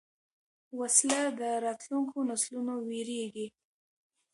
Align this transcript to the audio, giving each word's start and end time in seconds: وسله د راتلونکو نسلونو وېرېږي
وسله 0.79 1.19
د 1.39 1.41
راتلونکو 1.65 2.17
نسلونو 2.29 2.73
وېرېږي 2.87 3.47